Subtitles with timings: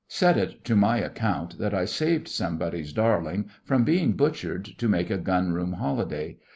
[0.07, 5.11] Set it to my account that I saved somebody's darling from being butchered to make
[5.11, 6.37] a Gun room holiday.